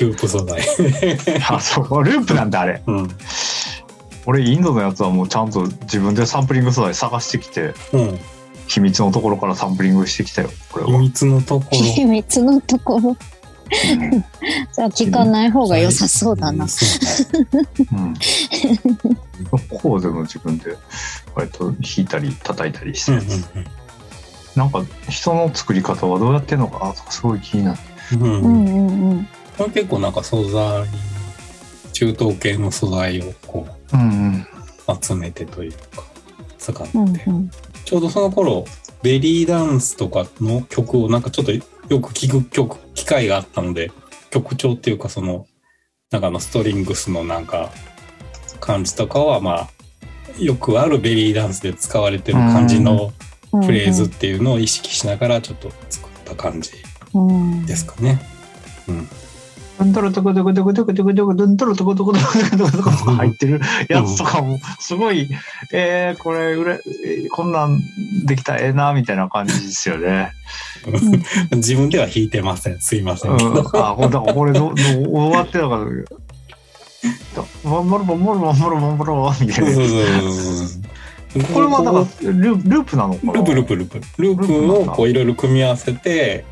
[0.00, 0.60] ループ素材。
[1.48, 2.02] あそう。
[2.02, 2.82] ループなんだあれ。
[2.86, 3.08] うん。
[4.26, 8.18] 俺インドのやつはもうちゃんと自分でサンプリング素材探してきてうん。
[8.66, 13.16] 秘密のところからサンプリングしてきたよこれ秘は、密のとこ秘密のところ。
[14.74, 15.66] じゃあ聞かない方。
[15.66, 16.64] が良さそうだな。
[16.64, 16.68] うね。
[17.92, 18.14] うん、
[19.78, 20.76] コードも自分で
[21.34, 23.66] 割と弾いたり叩いたりして、うん。
[24.56, 24.70] なん。
[24.70, 26.58] か人の作り方はどうやってん。
[26.58, 27.82] のかなとかすごい気になって
[28.16, 28.22] うん。
[28.22, 29.10] うん。
[29.10, 29.28] うん。
[29.56, 30.12] これ結構なん。
[30.12, 30.84] か素材、
[31.92, 34.46] 中東系の素材をこううん。
[35.00, 35.78] 集めてというか、
[36.58, 36.98] 使って。
[36.98, 37.08] うん。
[37.08, 37.50] うん。
[37.84, 38.64] ちょうどその頃、
[39.02, 41.22] ベリーダンスとかの曲をなん。
[41.22, 41.52] かちょっと
[41.88, 43.90] よく聴く曲、機会があったので、
[44.30, 45.46] 曲調っていうかその、
[46.10, 47.70] なんかあのストリングスのなんか
[48.60, 49.68] 感じとかはまあ、
[50.38, 53.12] よくあるベリーダンスで使われてる感じの
[53.52, 53.62] うん。
[53.62, 56.70] フレーズっていうのを意識しながらちょっと作った感じ
[57.12, 58.18] うんですかね。
[58.88, 59.08] うん。
[59.78, 65.28] ドントロトコトコトコトコトコトコドントロトコトコトコトコトコ入ってるやつとかもすごい、
[65.72, 67.52] えー、これうれえーこん。
[67.52, 67.78] なん。
[68.24, 70.32] できたらええなみたいな感じですよね。
[71.52, 72.80] 自分では弾いてません。
[72.80, 73.70] すいませうんんけど。
[73.74, 75.84] あ、ほんだこれどど終わってたから。
[77.64, 80.20] ボンボロボンボロボンボロボンボロみたそうそういな。
[80.20, 80.82] そうそう
[81.54, 83.32] これはだからルループなのかな？
[83.32, 84.22] ループループループ。
[84.22, 86.44] ループをこういろいろ組み合わせて、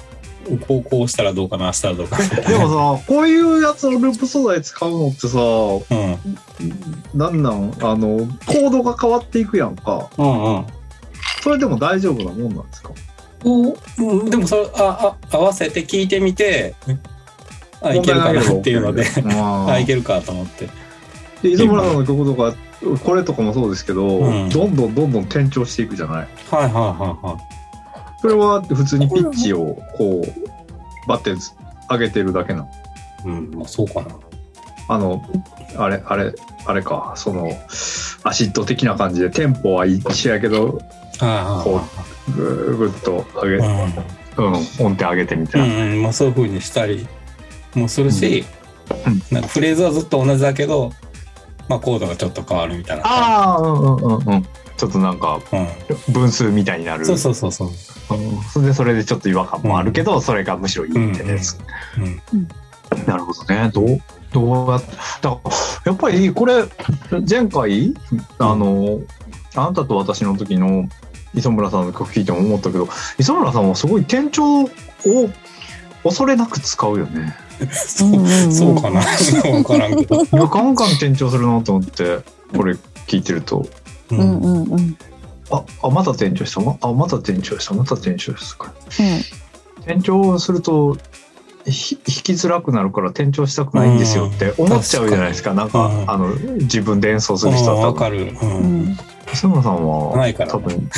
[0.67, 2.25] こうこうしたらどうかな、したらどうかな。
[2.49, 7.19] でもさ、こういうやつのループ素材使うのってさ、うん。
[7.19, 7.73] なんなん？
[7.83, 10.09] あの、コードが変わっていくやんか。
[10.17, 10.67] うんうん。
[11.43, 12.91] それでも大丈夫なもんなんですか？
[13.45, 16.75] うんでもそれああ合わせて聞いてみて
[17.83, 20.69] あいけるかなっていうのでああいけるかと思って。
[21.43, 22.55] で磯村さんの曲とか
[23.05, 24.49] これとかもそうですけど、うん。
[24.51, 26.29] どんどんどんどん転調していくじゃない？
[26.51, 26.73] はいはいはい
[27.27, 27.39] は
[28.21, 31.35] それは普通にピッチをこうバッて
[31.91, 32.69] 上げてるだけな
[33.25, 33.33] の？
[33.33, 34.09] いうんまあそうかな。
[34.89, 35.25] あの
[35.77, 36.35] あれあれ
[36.67, 37.15] あれか。
[37.17, 37.51] その
[38.25, 40.79] アシッド的な感じでテンポは一緒やけど
[41.19, 41.89] はいは
[42.37, 43.93] ぐっと上げ、いはい
[44.37, 44.53] うん、
[44.87, 46.03] 音程上げてみたうんいな、うんうん。
[46.03, 47.07] まあそういうふうにしたり。
[47.75, 48.45] もするし、
[49.07, 49.23] うん。
[49.31, 50.93] なんかフレーズはずっと同じだけど
[51.69, 53.03] まあコードがちょっと変わるみたいな。
[53.05, 54.47] ああうんうんうんうん。
[54.77, 55.41] ちょっとなんか
[56.09, 57.03] う分数みたいになる。
[57.03, 57.69] んそうそうそうそう。
[58.19, 58.43] うん。
[58.43, 61.59] それでそれでちょっと違和感もあるけど、それがむしろいいみたいなやつ、
[62.33, 62.49] うん。
[63.07, 63.71] なるほどね。
[63.73, 64.01] どう
[64.33, 64.83] どうやっ
[65.21, 65.51] だから
[65.87, 66.65] やっぱりこれ
[67.29, 67.95] 前回
[68.39, 69.01] あの、
[69.55, 70.89] あなたと私の時の
[71.35, 72.89] 磯村さんの曲聴いても思ったけど
[73.19, 74.69] 磯村さんはすごい転調を
[76.03, 77.37] 恐れなく使うよね。
[77.71, 79.03] そう そうかな。
[79.43, 82.21] 分からんけど、 いやガンガン転調するなと思って
[82.57, 83.67] これ聞いてると。
[84.11, 84.97] ううんんうんうん。
[85.51, 87.75] ああまた転調したまあまた転調した？
[87.75, 88.65] また転調した
[89.83, 90.97] 転調すると
[91.67, 96.11] ひ弾きづらくなるから転調したくないんですよって思っちゃうじゃないですか、なんか、うん。
[96.11, 96.29] あの
[96.61, 98.99] 自分で演奏する人あ分は多分かる、ううん
[99.31, 99.35] ん。
[99.35, 100.91] 磯村さんはないから多分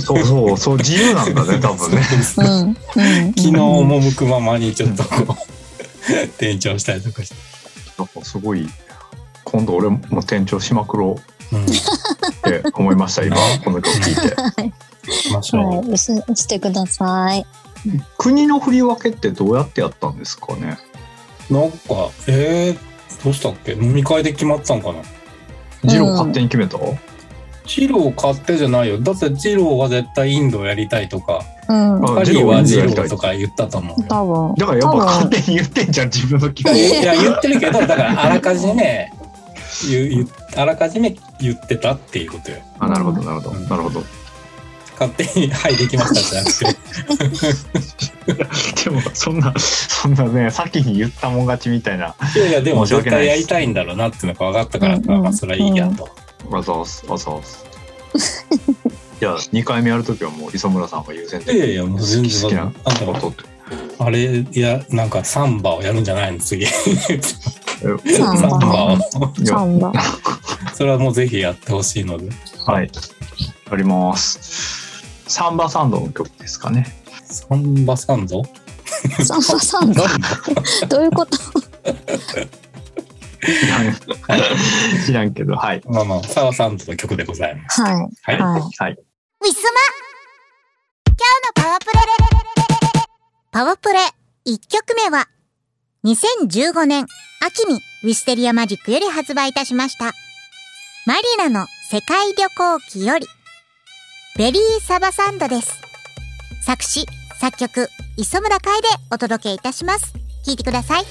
[0.00, 2.02] そうそうそう自由なんだね 多分ね。
[2.38, 2.46] うん。
[2.46, 2.74] うん。
[2.74, 7.34] 昨日赴くままにちょっとこう 転調したりとかして、
[7.98, 8.68] なんかすごい
[9.44, 11.16] 今度俺も転調しまくろ
[11.52, 11.60] うっ
[12.42, 14.72] て思いました今 この曲聞いて。
[15.12, 17.46] しましょう、はい、ししてください。
[18.16, 20.78] 国の振り分けってどうやってやったんですかね？
[21.50, 21.76] なんか
[22.26, 23.72] えー、どうしたっけ？
[23.72, 24.98] 飲み会で決まったんかな？
[25.84, 26.78] ジロー勝手に決めた、
[27.66, 32.04] ジロー買ってじゃないよだってジローは絶対インドやりたいとかうん。
[32.04, 34.54] あパリはジローとか言ったと思うよ多分。
[34.56, 39.10] だからやっぱ勝手に言ってんじゃん自分の気持ちいや言ってるけどだからあらかじめ
[39.90, 44.02] 言う言うあらかじめ言ってたっていうことよあなるほどなるほど、うんなるほど
[44.96, 47.24] 勝手に「はいできました」じゃなく
[48.76, 56.08] てでもそんなそんなね先に言ったもん勝ちみたいないやいやでも絶対やりたいんだろうなっていうのが分かったから、うんうんまあそれはいいやと、
[56.50, 57.48] わざわざわざわざ
[59.20, 61.54] じゃあ2回目やるときはもう磯村さんが優先的。
[61.54, 63.44] いやいやもう全然好きなあんたことって。
[63.98, 66.38] あれいやなんかサンバをやるんじゃないの？
[66.40, 66.64] 次。
[66.64, 68.98] えサンバ。
[69.44, 69.92] サンバ。
[70.74, 72.28] それはもうぜひやってほしいので。
[72.66, 72.90] はい。
[73.70, 75.02] やります。
[75.26, 76.86] サンバサンドの曲ですかね。
[77.24, 78.42] サンバサンド？
[79.24, 80.04] サンバサンド？
[80.88, 81.38] どういうこと？
[85.04, 85.34] 知らん。
[85.34, 85.82] けど、はい。
[85.86, 87.82] まあまあ、沢さんとの曲でございます。
[87.82, 87.92] はい。
[87.94, 88.38] はい。
[88.38, 88.62] はい。
[88.78, 88.92] はい。
[88.92, 89.80] ウィスマ
[91.06, 92.04] 今日のパワープレ
[93.52, 93.98] パワープレ
[94.46, 95.28] 1曲目は
[96.04, 97.06] 2015年
[97.40, 100.12] 秋にウィステリアマジックより発売いたしました
[101.06, 103.26] マリナの世界旅行記より
[104.36, 105.80] ベリーサバサンドです
[106.62, 107.06] 作詞
[107.38, 111.04] 作曲磯村海でお届けいたします聴いてください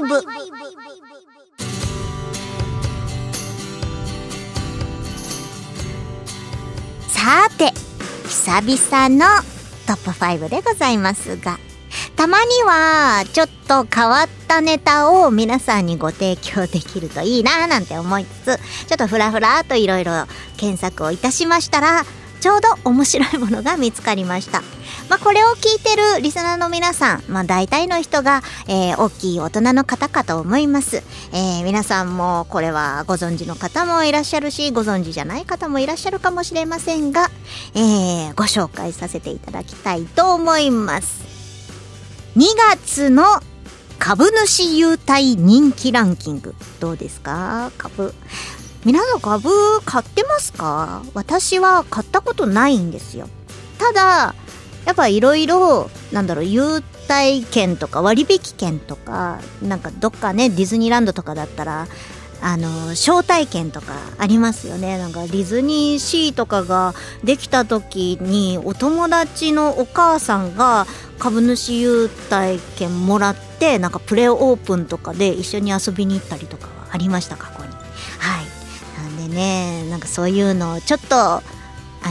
[0.00, 0.22] 5
[7.08, 7.72] さて
[8.28, 9.24] 久々の
[9.86, 11.58] トップ5でございますが
[12.16, 20.12] たまにはちょっと変わったネタを皆さんにご提供できるといいななんて思いつつちょっとフラフラといろいろ
[20.56, 22.04] 検索をいたしましたら
[22.40, 24.62] ちょうど面白いものが見つかりました。
[25.08, 37.30] まあ、これを聞いてるリスナーの皆さん、まあ、大体の人が、えー大きい大人の方かと思います、えー皆さんもこれはご存知の方もいらっしゃるしご存知じゃない方もいらっしゃるかもしれませんが、
[37.74, 41.20] えーご紹介させていただきたいと思います。
[42.36, 42.44] 2
[42.84, 43.24] 月の
[43.98, 46.54] 株主優待人気ランキング。
[46.80, 47.70] どうですか？
[47.78, 48.12] 株。
[48.86, 49.50] 皆さん株
[49.84, 51.02] 買ってますか？
[51.12, 53.28] 私は買ったことないんですよ。
[53.78, 54.34] ただ
[54.84, 61.88] やっぱいろいろなんだろう優待券とか割引券とかなんかどっかねディズニーランドとかだったら
[62.40, 64.98] あの招待券とかありますよね。
[64.98, 66.94] なんかディズニーシーとかが
[67.24, 70.86] できた時にお友達のお母さんが
[71.18, 77.55] 株主優待券もらってなんかプレオープンとかで一緒に遊びに行ったりとかはありました過去にはいなんで
[79.36, 79.88] ね。
[79.90, 81.42] なんかそういうのをちょっとあ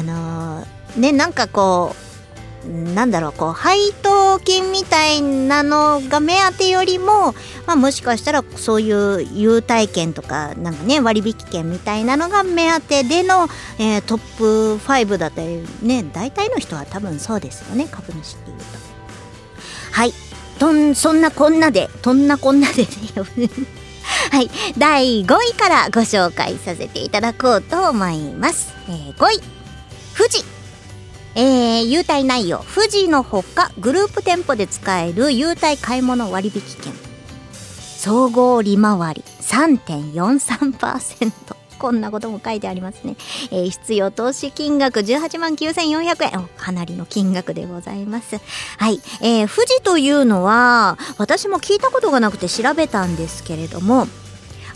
[0.04, 2.06] のーねなんかこう
[2.68, 7.34] なんだろうこう配当金みたいなのが目当てよりも、
[7.68, 18.64] まあ、もしかしたらそういう優待券とかなんかね割引券みたいなのが目当てでの、えートップ5だったりね大体の人は多分そうですよね株主っていうと。
[19.92, 20.14] はい。
[20.58, 23.50] とんそんなこんなでとんなこんなでね。
[24.32, 24.50] はい。
[24.78, 29.40] 第5位からご紹介させていただこうと思います、えー5位。
[30.18, 30.44] 富士。
[31.36, 32.64] えー、優待内容。
[32.74, 36.94] 富士のほかグループ店舗で使える優待買い物割引券。
[37.52, 41.32] 総合利回り3.43%
[41.86, 43.16] こんなことも書いてありますね、
[43.52, 46.50] えー必要投資金額18万9400円。
[46.58, 48.40] かなりの金額でございます。
[48.80, 54.08] はい、えー富士というのは私も聞いたことがなくて調べたんですけれども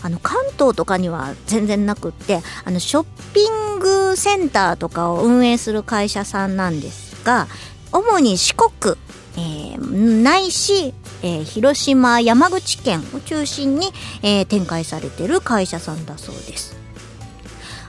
[0.02, 3.04] あの関東とかには全然なくってあのショッ
[3.34, 7.48] ピングセンターとかを運営する会社さんなんですが
[7.90, 8.94] 主に四国、
[9.36, 13.88] えーないしえー広島山口県を中心に、
[14.22, 16.79] えー展開されてる会社さんだそうです。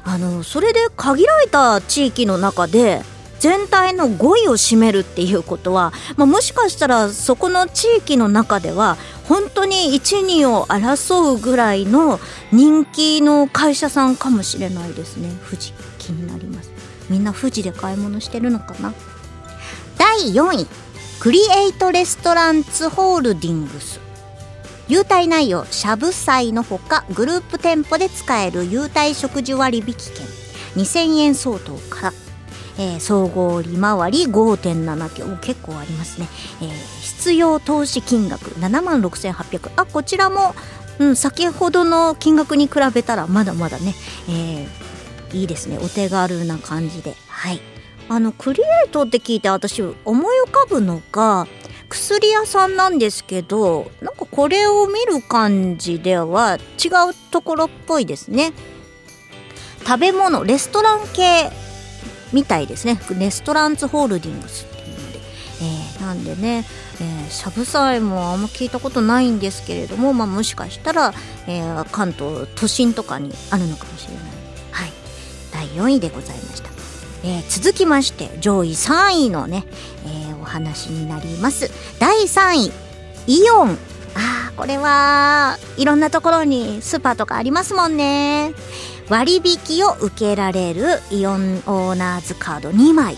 [0.04, 3.04] あのそれで限られた地域の中で
[3.39, 12.20] 全体の5位を占めるっていうことは、まあ、もしかしたらそこの地域の中では本当に1、2を争うぐらいの
[12.52, 15.30] 人気の会社さんかもしれないですね。
[15.49, 16.72] 富士気になります。
[17.10, 18.93] みんな富士で買い物してるのかな？
[19.97, 20.68] 第4位
[21.20, 23.99] クリエイトレストランツホールディングス。
[24.92, 29.96] 優待内容しゃぶ祭のほかグループ店舗で使える優待食事割引券。
[30.76, 32.14] 2000円相当から、
[32.78, 36.28] えー総合利回り5.7強結構ありますね、
[36.62, 36.70] えー
[37.00, 40.54] 必要投資金額7万6800あこちらも、
[41.00, 43.96] うん、先ほどの金額に比べたらまだまだね、
[44.28, 45.78] えーいいですね。
[45.78, 47.16] お手軽な感じで。
[47.30, 47.62] はい。
[48.10, 49.96] あのクリエイトって聞いて私思い
[50.46, 51.48] 浮かぶのが
[51.92, 58.54] 薬屋さんなんですけどなんかこれを見る感じでは違うところっぽいですね。
[59.86, 61.52] 食べ物レストラン系
[62.32, 62.98] みたいですね。
[63.20, 65.20] レストランツホールディングスっていうので、
[65.62, 66.66] えーなんでね、
[67.02, 71.14] えしゃぶさえもあんま聞いたことないんですけれども、まあ、もしかしたら、
[71.48, 74.24] えー関東都心とかにあるのかもしれない。
[74.72, 74.92] はい。
[75.52, 76.70] 第4位でございました。
[77.24, 79.66] えー続きまして上位3位のね、
[80.52, 81.72] 話になります。
[81.99, 82.72] 第3位
[83.28, 83.78] イオン。
[84.14, 88.54] あーこれはいろんなところにスーパーとかありますもんね。
[89.10, 93.16] 割引を受けられるイオンオーナーズカード2枚。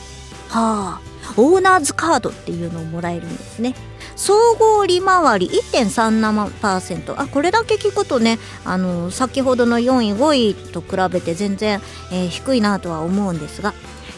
[0.49, 1.01] はあ
[1.37, 3.73] オーナーズカードっていうのをもらえるんですね。
[4.15, 11.81] 総合利回り1.37%あこれだけ聞くとねあの先ほどの4位5位と比べて全然、
[12.11, 13.73] えー低いなとは思うんですが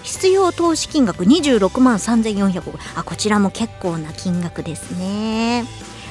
[0.06, 2.62] 必要投資金額26万3400
[2.95, 5.66] あこちらも結構な金額ですね。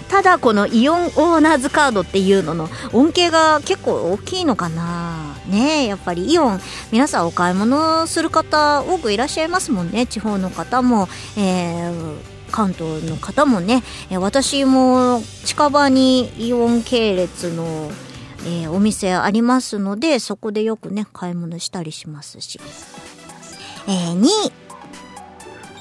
[0.09, 5.35] ただこのイオンオーナーズカードっていうのの恩恵が結構大きいのかな。
[5.49, 6.33] ねやっぱり。
[6.33, 6.61] イオン
[6.93, 10.07] 皆さんお買い物する方多くいらっしゃいますもんね。
[10.07, 13.83] 地方の方も、えー関東の方もね、
[14.13, 17.91] 私も近場にイオン系列の、
[18.47, 22.61] えーお店ありますのでそこでよくね買い物したりしますし、
[23.87, 24.53] えー、2位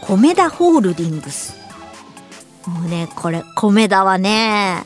[0.01, 1.55] 米田ホールディングス。
[2.65, 4.83] もうねこれ米田はね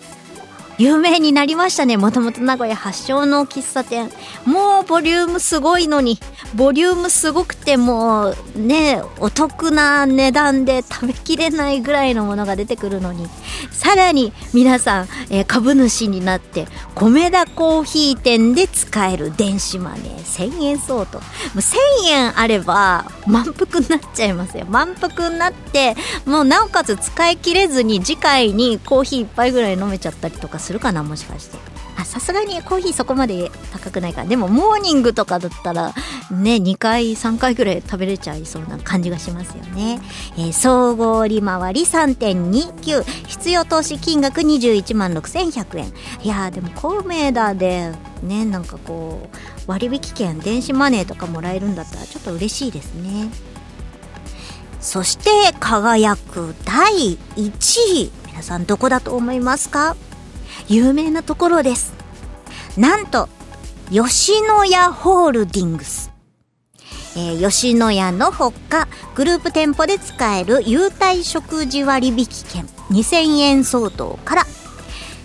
[0.78, 1.98] 有名になりましたね。
[1.98, 4.12] もともと名古屋発祥の喫茶店。
[4.46, 6.20] もうボリュームすごいのに。
[6.54, 13.28] ボリュームすごくてもうねお得な値段で食べきれないぐらいのものが出てくるのに。
[13.72, 20.18] さらに皆さん、えー株主になって米田コーヒー店で使える電子マネー。
[20.18, 21.18] 1000円相当。
[21.20, 21.24] も
[21.56, 21.76] う1000
[22.10, 24.66] 円あれば満腹になっちゃいますよ。
[24.70, 31.58] 満腹になってもうなおかつ使い切れずに次回にコーヒー一杯ぐらい飲めちゃったりとかするかなもしかして。
[32.00, 34.22] あさすがにコーヒーそこまで高くないか。
[34.22, 35.94] らでもモーニングとかだったら
[36.30, 40.00] ね2回3回ぐらい食べれちゃいそうな感じがしますよね、
[40.38, 45.94] えー総合利回り3.29必要投資金額21万6100円。
[46.22, 47.92] いやでもコメダで
[48.22, 53.32] ねなんかこう割引券電子マネーとかもらえるんだったらちょっと嬉しいですね。
[54.80, 57.52] そして輝く第1
[57.96, 58.12] 位。
[58.28, 59.96] 皆さんどこだと思いますか？
[60.70, 61.94] 有名なところです。
[62.78, 63.30] なんと
[63.90, 66.12] 吉野家ホールディングス。
[67.16, 74.44] えー吉野家のほかグループ店舗で使える優待食事割引券2000円相当から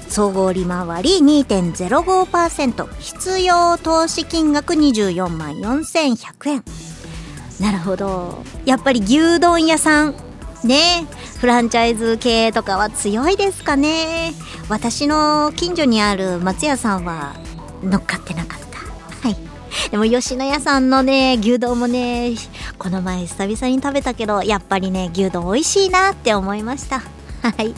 [0.09, 6.64] 総合利回り2.05%必要投資金額24万4100円。
[7.61, 8.43] なるほど。
[8.64, 10.14] やっぱり牛丼屋さん。
[10.64, 11.07] ね。
[11.07, 14.32] えフランチャイズ系とかは強いですかね。
[14.68, 17.34] 私の近所にある松屋さんは
[17.82, 19.28] 乗っかってなかった。
[19.28, 19.36] はい。
[19.90, 22.36] でも吉野家さんのね牛丼もね
[22.78, 27.03] この前久々に食べたけどやっぱりね牛丼美味しいなって思いました。
[27.43, 27.74] はい。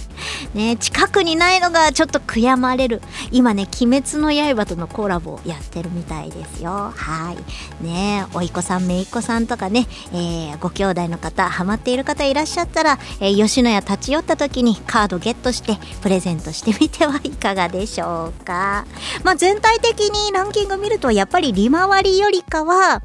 [0.55, 3.01] ね近くにないのがちょっと悔やまれる。
[3.31, 6.93] 今ね、鬼滅の刃とのコラボをやってるみたいですよ。
[6.95, 7.35] は
[7.81, 7.85] い。
[7.85, 18.85] ねおいこさん、めいっ子さんとかね、えーご兄弟の方、ハマっている方いらっしゃったら、えー吉野家立ち寄った時にカードゲットしてプレゼントしてみてはいかがでしょうか。
[19.23, 23.03] まあ全体的にランキング見ると、やっぱり利回りよりかは、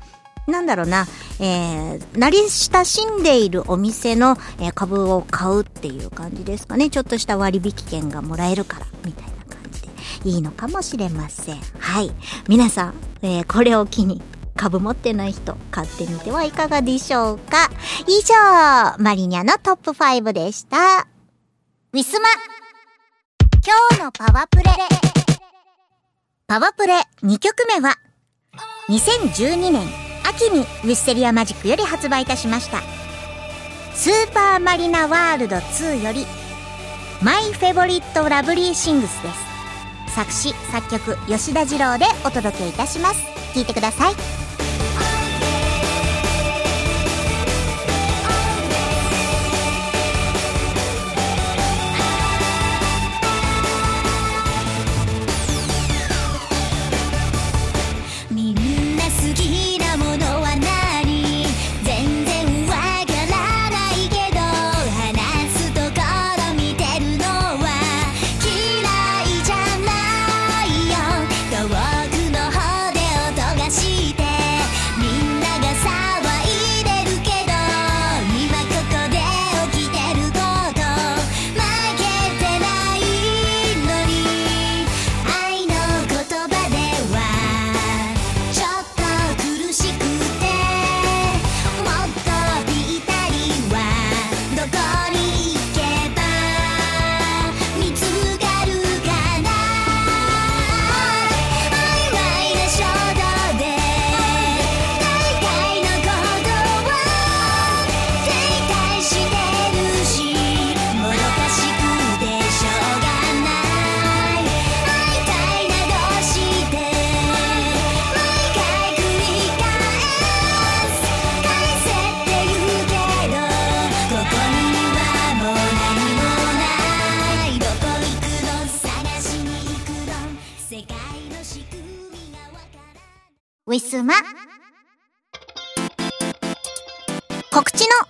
[0.50, 1.08] なんだろうな、
[1.39, 6.89] えー、慣れ親しんでいるお店の、えー株を買うっていう感じですかね。
[6.89, 9.89] ちょっとした割引券がもらえるから、みたいな感じで
[10.24, 11.60] いいのかもしれません。
[11.80, 12.12] はい。
[12.47, 14.22] 皆さん、えーこれを機に、
[14.56, 17.70] 株持ってない人、買ってみてはいかがでしょうか。
[18.08, 21.08] 以上、マリニャのトップ5でした。
[21.91, 22.30] ウィスマ
[23.66, 24.64] 今日のパワープレ
[26.47, 26.93] パワープレ
[27.24, 27.95] 2曲目は
[28.89, 32.82] 2012年秋にウィステリアマジックより発売いたしました。
[33.94, 36.26] スーパーマリナワールド2より
[37.22, 39.30] マイフェボリットラブリーシングスで
[40.08, 40.16] す。
[40.16, 43.26] 作詞作曲吉田二郎でお届けいたします。
[43.54, 44.49] 聴いてください。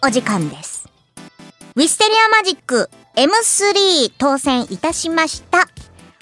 [0.09, 0.89] お時間です。
[1.75, 5.69] ウィステリアマジック M3 当選いたしました。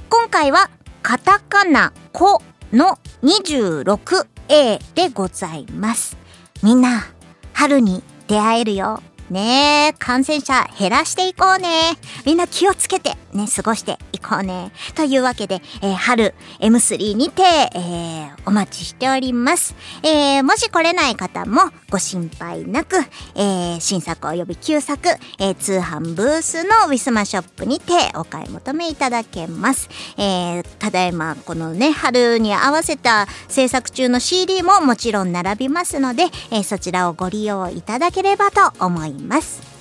[0.10, 0.70] 今回は
[1.02, 2.42] カタカナコ
[2.74, 6.18] の 26A でございます。
[6.62, 7.06] みんな、
[7.54, 9.02] 春に出会えるよ。
[9.30, 11.98] ねえ、感染者減らしていこうね。
[12.26, 14.72] みんな気をつけてね、過ごしていこうね。
[14.96, 17.44] というわけで、えー春 M3 にて、
[17.76, 19.76] えーお待ちしております。
[20.02, 22.96] えーもし来れない方もご心配なく、
[23.36, 25.10] えー新作及び旧作、
[25.40, 29.90] えー通販ブースのウィスマショップにてお買い求めいただけます。
[30.18, 39.17] えーただいまこのね、春に合わせた制作中の CD ももちろん並びますので、えーそちらをご利用いただければと思います。
[39.18, 39.78] ます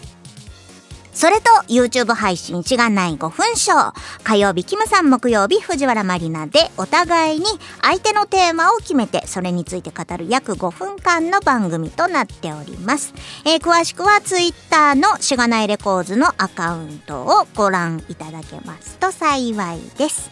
[1.17, 3.95] それと YouTube 配信しがない5分ショー。
[4.23, 7.47] 火曜日キムさん、木曜日藤原まりなでお互いに
[7.81, 13.15] 相手のテーマを決めてそれについて語る約5分間の番組となっております。
[13.47, 20.31] えー詳しくは Twitter のしがないレコーズのアカウントをご覧いただけますと幸いです。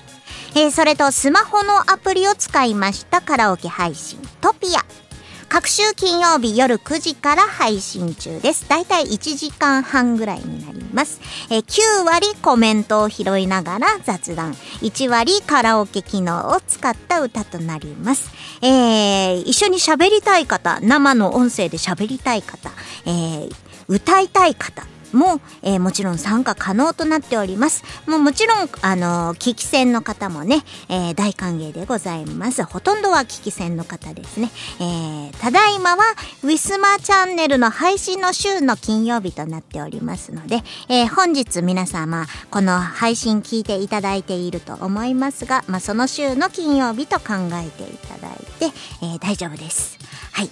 [0.54, 5.03] えーそれとスマホのアプリを使いましたカラオケ配信トピア。
[5.48, 8.68] 各週金曜日夜9時から配信中です。
[8.68, 11.20] だいたい1時間半ぐらいになります。
[11.50, 14.52] えー9割コメントを拾いながら雑談。
[14.82, 18.30] 1割カラオケ機能を使った歌となります。
[18.62, 22.70] えー一緒に喋りたい方、生の音声で喋りたい方、
[23.06, 23.54] えー
[23.86, 27.84] 歌いたい方、も、えーもちろん参加可能となっております。
[28.06, 32.64] もうもちろん、あのー聞き戦の方もね、えー大歓迎でございます。
[32.64, 34.50] ほとんどは聞き戦の方ですね。
[34.80, 36.04] えーただいまは、
[36.42, 49.98] ウィスマチャンネルの配信の週の金曜日となっておりますので、えー本日皆様、この配信聞いていただいていると思いますが、まあ、その週の金曜日と考えていただいて、えー大丈夫です。
[50.32, 50.50] はい。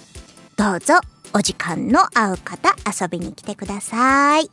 [0.55, 0.95] どうぞ、
[1.33, 4.49] お時間の合う方、遊びに来てください。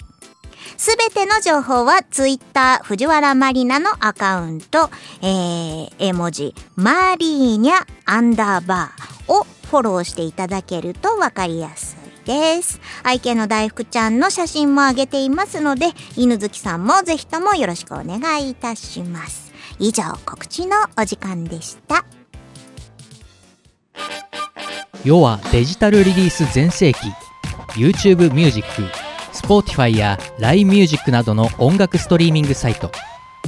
[0.76, 4.90] すべての情報はツイッター藤原マリナのアカウント、
[5.22, 12.80] えー、絵文字、マリーニャアンダーバーをフォローしていただけるとわかりやすいです。
[13.02, 19.52] 愛犬の大福ちゃんの写真も上げていますので、犬好きさんもぜひともよろしくお願いいたします。
[19.78, 22.04] 以上、告知のお時間でした。
[25.02, 26.98] 世はデジタルリリース全盛期
[27.74, 28.82] YouTube ミュージック
[29.32, 32.92] Spotify や LINE ミュージックなどの音楽ストリーミングサイト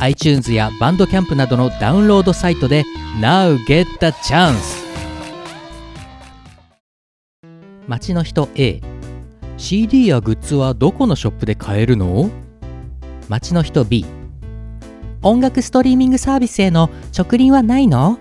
[0.00, 2.84] iTunes やバンドキャンプなどのダウンロードサイトで
[3.20, 4.82] Now get the chance
[7.86, 8.80] 街の人 A
[9.58, 12.30] CD やグッズはどこのショップで買えるの
[13.28, 14.06] 街の人 B
[15.20, 18.18] 音楽ストリーミングサービスへの直輪はないの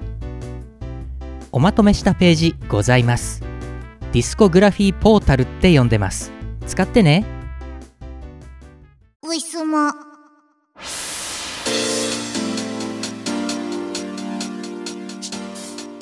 [1.54, 3.41] おまとめしたページございます。
[4.14, 6.32] ディスコグラフィーポータルって呼んでます。
[6.66, 7.26] 使ってね。
[9.22, 9.91] ういすも。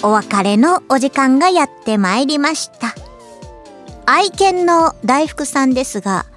[0.04, 2.94] お別れのお時間がやってまいりました。
[4.06, 6.28] 愛犬の大福さんですが、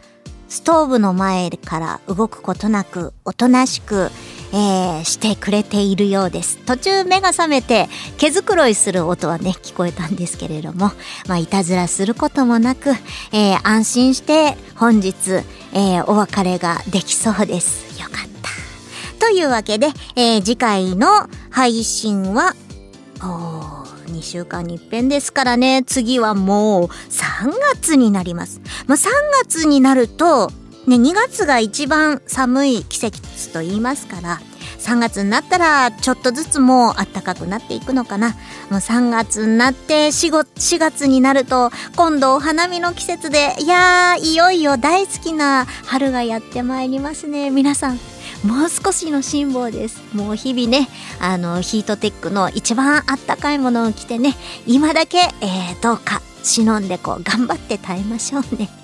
[0.49, 4.11] ストーブの前から動くことなく、おとなしく、
[4.53, 6.59] えーしてくれているようです。
[6.59, 7.89] 途中目が覚めて
[8.19, 10.93] 毛づくろいする音はね、聞こえたんですけれども、
[11.27, 12.91] まあ、いたずらすることもなく、
[13.33, 15.15] えー安心して本日、
[15.73, 18.01] えーお別れができそうです。
[18.01, 19.27] よかった。
[19.27, 22.55] というわけで、え次回の配信は、
[23.21, 23.83] おー
[24.13, 28.61] 2週間に一遍ですからね、次はもう3月になります。
[28.87, 29.09] まあ、3
[29.45, 30.51] 月になると、
[30.87, 34.41] ね、2月が一番寒い季節と言いますから、
[34.79, 38.31] 3月になったらちょっとずつもう暖かくなっていくのかな。
[38.31, 38.35] も
[38.71, 47.51] う3月になって4月 ,4 月になると今度お花見の季節で、いやー、いよいよ大好きな春がやってまいりますね。
[47.51, 48.01] 皆さん、
[48.45, 50.03] もう少しの辛抱です。
[50.13, 50.89] もう日々ね、
[51.21, 54.35] あの、ヒートテックの一番あったかいものを着てね、
[54.67, 58.82] 今だけ、えー、どうか忍んでこう頑張って耐えましょうね。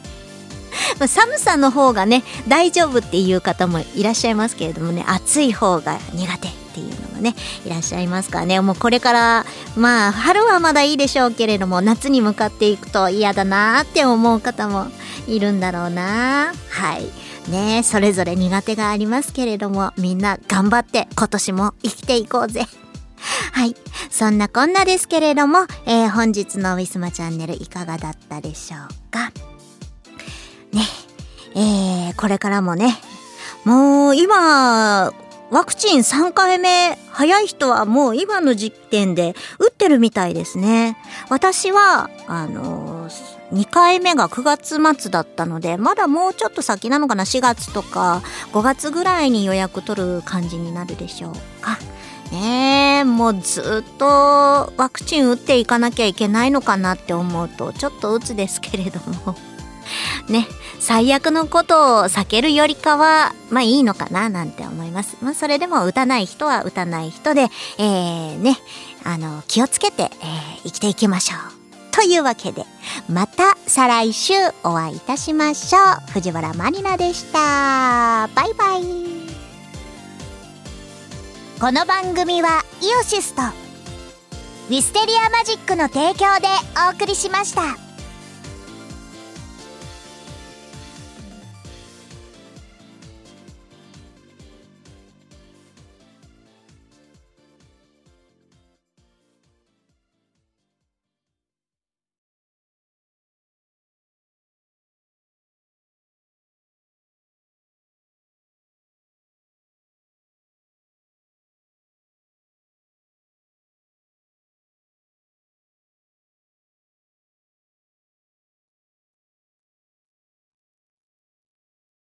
[0.98, 8.60] まあ寒さの方がね大丈夫っていう方もいらっしゃいますけれどもね暑い方が苦手っていうのもねいらっしゃいますからね。
[8.60, 9.46] もうこれから
[9.76, 14.86] まあ春はまだいいでしょうけれども夏に向かっていくと嫌だなーって思う方も
[15.26, 16.52] いるんだろうな。
[16.70, 17.08] はい。
[17.50, 22.66] ねそれぞれ苦手がありますけれどもみんな頑張って今年も生きていこうぜ。
[23.52, 23.74] はい。
[24.10, 29.32] そんなこんなですけれども、えー本日のウィスマチャンネルいかがだったでしょうか？
[30.78, 30.84] ね。
[31.54, 32.98] えーこれからもね、
[33.64, 35.12] もう今、
[35.50, 40.96] ワクチン3回目、早い人はもう今の時点で打ってるみたいですね。
[41.30, 43.08] 私は、あの
[43.52, 48.22] 2回目が9月末だったので、まだもうちょっと先なのかな ?4 月とか
[48.52, 51.78] 5月ぐらいに予約取る感じになるでしょうか。
[52.32, 54.04] ねえ、もうずっと
[54.76, 59.34] ワクチン打っていかなきゃいけないのかなって思うと、ちょっと鬱ですけれども。
[60.28, 60.46] ね、
[60.78, 65.16] 最悪のことを避けるよりかは、まあいいのかななんて思います。
[65.22, 68.58] まあそれでも打たない人は打たない人で、えー、ね、
[69.04, 71.58] あの、気をつけて、えー生きていきましょう。
[71.94, 72.64] というわけで、
[73.08, 76.12] また再来週お会いいたしましょう。
[76.12, 78.28] 藤原まりなでした。
[78.34, 78.82] バイバイ。
[81.60, 86.46] この番組はイオシスとウィステリアマジックの提供で
[86.86, 87.87] お送りしました。